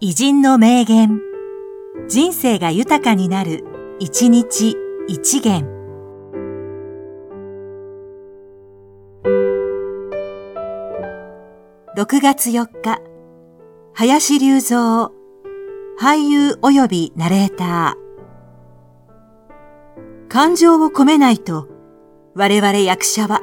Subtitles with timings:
[0.00, 1.20] 偉人の名言。
[2.06, 3.64] 人生が豊かになる、
[3.98, 4.76] 一日
[5.08, 5.66] 一元。
[11.96, 13.00] 6月4日、
[13.92, 15.10] 林隆三、
[16.00, 17.98] 俳優及びナレーター。
[20.28, 21.66] 感情を込めないと、
[22.36, 23.40] 我々役者は、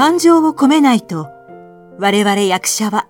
[0.00, 1.28] 感情を込めないと、
[1.98, 3.09] 我々役者は、